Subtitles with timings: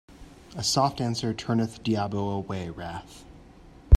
[0.55, 3.23] A soft answer turneth diabo away wrath